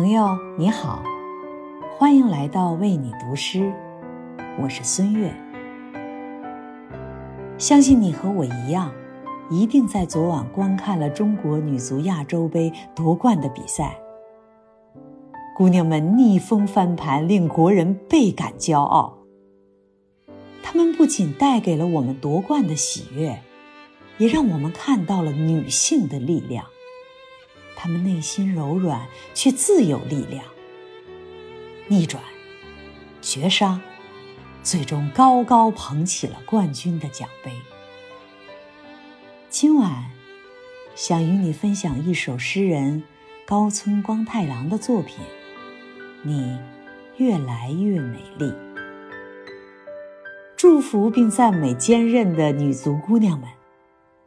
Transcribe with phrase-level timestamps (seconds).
[0.00, 1.02] 朋友你好，
[1.98, 3.70] 欢迎来到为你读诗，
[4.58, 5.30] 我是孙悦。
[7.58, 8.90] 相信你和我一样，
[9.50, 13.94] 一定在昨晚观看了中国女足亚洲杯夺冠的比赛。
[15.54, 19.18] 姑娘们逆风翻盘，令国人倍感骄傲。
[20.62, 23.38] 她们不仅带给了我们夺冠的喜悦，
[24.16, 26.64] 也让我们看到了女性的力量。
[27.82, 30.44] 他们内心柔软，却自有力量。
[31.88, 32.22] 逆转，
[33.22, 33.80] 绝杀，
[34.62, 37.50] 最终高高捧起了冠军的奖杯。
[39.48, 40.10] 今晚，
[40.94, 43.02] 想与你分享一首诗人
[43.46, 45.24] 高村光太郎的作品。
[46.22, 46.58] 你
[47.16, 48.52] 越来越美丽。
[50.54, 53.48] 祝福并赞美坚韧的女足姑娘们，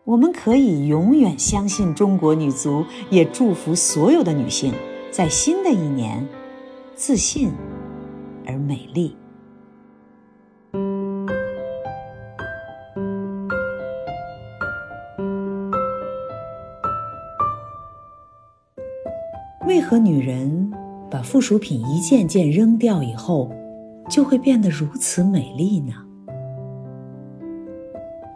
[0.05, 4.73] 我们可以永远相信中国女足，也祝福所有的女性
[5.09, 6.27] 在新的一年
[6.93, 7.51] 自信
[8.45, 9.15] 而美丽。
[19.65, 20.69] 为何女人？
[21.09, 23.51] 把附属品一件件扔掉以后，
[24.09, 25.93] 就会变得如此美丽呢？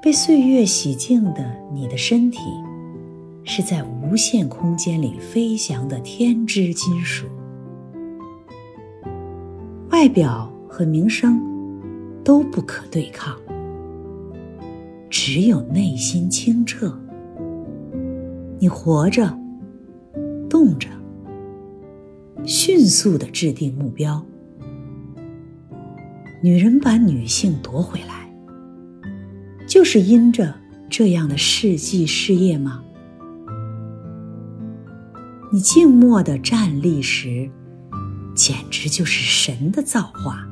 [0.02, 2.40] 被岁月洗净的你的身体，
[3.44, 7.26] 是在无限空间里飞翔的天之金属。
[9.90, 11.42] 外表和名声
[12.24, 13.36] 都不可对抗，
[15.10, 16.98] 只有内心清澈。
[18.60, 19.38] 你活着，
[20.50, 20.88] 动着。
[22.46, 24.24] 迅速的制定目标。
[26.42, 28.27] 女人把女性夺回来，
[29.78, 30.56] 就是因着
[30.90, 32.84] 这样的事迹事业吗？
[35.52, 37.48] 你静默的站立时，
[38.34, 40.44] 简直就是神的造化。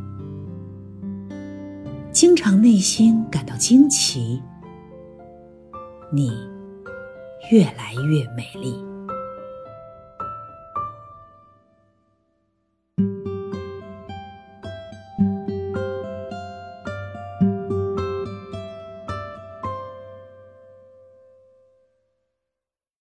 [2.11, 4.39] 经常内心感到惊奇，
[6.13, 6.31] 你
[7.51, 8.75] 越来越美丽。